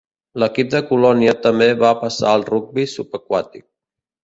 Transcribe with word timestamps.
L'equip 0.43 0.71
de 0.71 0.79
Colònia 0.91 1.35
també 1.43 1.67
es 1.75 1.77
va 1.83 1.93
passar 2.05 2.33
al 2.33 2.47
rugbi 2.51 2.89
subaquàtic. 2.97 3.67